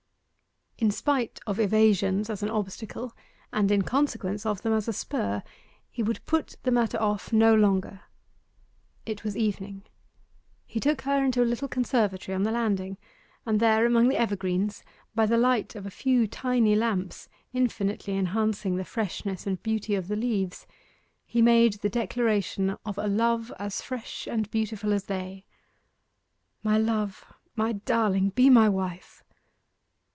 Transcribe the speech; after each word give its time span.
In 0.77 0.89
spite 0.89 1.39
of 1.45 1.59
evasions 1.59 2.27
as 2.27 2.41
an 2.41 2.49
obstacle, 2.49 3.13
and 3.53 3.69
in 3.69 3.83
consequence 3.83 4.47
of 4.47 4.63
them 4.63 4.73
as 4.73 4.87
a 4.87 4.93
spur, 4.93 5.43
he 5.91 6.01
would 6.01 6.25
put 6.25 6.57
the 6.63 6.71
matter 6.71 6.99
off 6.99 7.31
no 7.31 7.53
longer. 7.53 8.01
It 9.05 9.23
was 9.23 9.37
evening. 9.37 9.83
He 10.65 10.79
took 10.79 11.01
her 11.01 11.23
into 11.23 11.43
a 11.43 11.45
little 11.45 11.67
conservatory 11.67 12.33
on 12.33 12.41
the 12.41 12.51
landing, 12.51 12.97
and 13.45 13.59
there 13.59 13.85
among 13.85 14.07
the 14.07 14.19
evergreens, 14.19 14.83
by 15.13 15.27
the 15.27 15.37
light 15.37 15.75
of 15.75 15.85
a 15.85 15.91
few 15.91 16.25
tiny 16.25 16.75
lamps, 16.75 17.29
infinitely 17.53 18.17
enhancing 18.17 18.75
the 18.77 18.83
freshness 18.83 19.45
and 19.45 19.61
beauty 19.61 19.93
of 19.93 20.07
the 20.07 20.15
leaves, 20.15 20.65
he 21.27 21.43
made 21.43 21.73
the 21.73 21.89
declaration 21.89 22.75
of 22.87 22.97
a 22.97 23.05
love 23.05 23.53
as 23.59 23.83
fresh 23.83 24.25
and 24.25 24.49
beautiful 24.49 24.93
as 24.93 25.03
they. 25.03 25.45
'My 26.63 26.79
love 26.79 27.23
my 27.55 27.73
darling, 27.73 28.29
be 28.31 28.49
my 28.49 28.67
wife! 28.67 29.23